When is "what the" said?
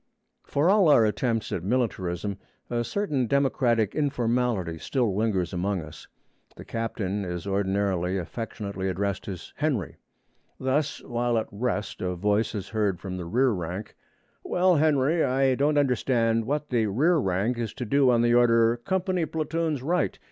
16.45-16.87